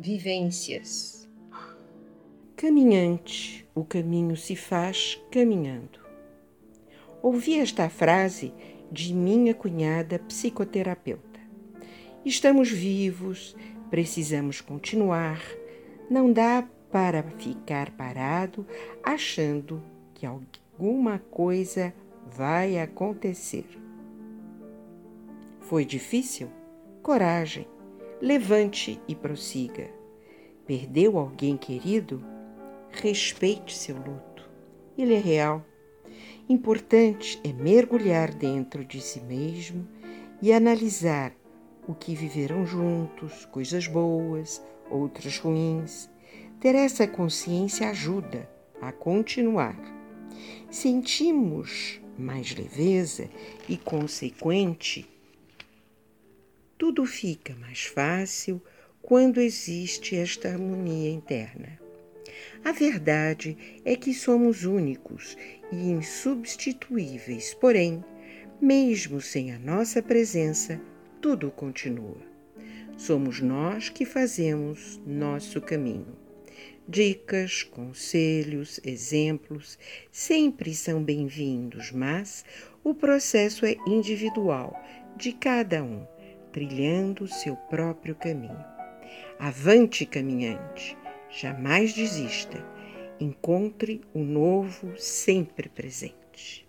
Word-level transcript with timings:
Vivências. 0.00 1.28
Caminhante, 2.54 3.68
o 3.74 3.82
caminho 3.82 4.36
se 4.36 4.54
faz 4.54 5.20
caminhando. 5.28 5.98
Ouvi 7.20 7.58
esta 7.58 7.90
frase 7.90 8.54
de 8.92 9.12
minha 9.12 9.52
cunhada 9.52 10.20
psicoterapeuta. 10.20 11.40
Estamos 12.24 12.70
vivos, 12.70 13.56
precisamos 13.90 14.60
continuar, 14.60 15.42
não 16.08 16.32
dá 16.32 16.64
para 16.92 17.24
ficar 17.36 17.90
parado 17.90 18.64
achando 19.02 19.82
que 20.14 20.24
alguma 20.24 21.18
coisa 21.18 21.92
vai 22.24 22.78
acontecer. 22.78 23.66
Foi 25.58 25.84
difícil? 25.84 26.48
Coragem, 27.02 27.66
levante 28.20 29.00
e 29.06 29.14
prossiga. 29.14 29.90
Perdeu 30.66 31.18
alguém 31.18 31.56
querido? 31.56 32.24
Respeite 32.90 33.76
seu 33.76 33.96
luto. 33.96 34.48
Ele 34.96 35.14
é 35.14 35.18
real. 35.18 35.64
Importante 36.48 37.40
é 37.44 37.52
mergulhar 37.52 38.34
dentro 38.34 38.84
de 38.84 39.00
si 39.00 39.20
mesmo 39.20 39.86
e 40.42 40.52
analisar 40.52 41.32
o 41.86 41.94
que 41.94 42.14
viveram 42.14 42.66
juntos, 42.66 43.46
coisas 43.46 43.86
boas, 43.86 44.62
outras 44.90 45.38
ruins. 45.38 46.10
Ter 46.60 46.74
essa 46.74 47.06
consciência 47.06 47.88
ajuda 47.88 48.48
a 48.80 48.90
continuar. 48.92 49.76
Sentimos 50.70 52.00
mais 52.18 52.54
leveza 52.54 53.30
e 53.68 53.76
consequente, 53.76 55.08
tudo 56.88 57.04
fica 57.04 57.54
mais 57.56 57.84
fácil 57.84 58.62
quando 59.02 59.42
existe 59.42 60.16
esta 60.16 60.48
harmonia 60.48 61.10
interna. 61.10 61.78
A 62.64 62.72
verdade 62.72 63.58
é 63.84 63.94
que 63.94 64.14
somos 64.14 64.64
únicos 64.64 65.36
e 65.70 65.76
insubstituíveis, 65.90 67.52
porém, 67.52 68.02
mesmo 68.58 69.20
sem 69.20 69.52
a 69.52 69.58
nossa 69.58 70.02
presença, 70.02 70.80
tudo 71.20 71.50
continua. 71.50 72.16
Somos 72.96 73.42
nós 73.42 73.90
que 73.90 74.06
fazemos 74.06 74.98
nosso 75.06 75.60
caminho. 75.60 76.16
Dicas, 76.88 77.62
conselhos, 77.62 78.80
exemplos 78.82 79.78
sempre 80.10 80.74
são 80.74 81.04
bem-vindos, 81.04 81.92
mas 81.92 82.46
o 82.82 82.94
processo 82.94 83.66
é 83.66 83.76
individual 83.86 84.74
de 85.18 85.32
cada 85.32 85.82
um, 85.82 86.06
trilhando 86.52 87.26
seu 87.26 87.56
próprio 87.56 88.14
caminho. 88.14 88.64
Avante, 89.38 90.04
caminhante! 90.04 90.96
Jamais 91.30 91.92
desista. 91.92 92.64
Encontre 93.20 94.00
o 94.14 94.20
novo 94.20 94.96
sempre 94.96 95.68
presente. 95.68 96.67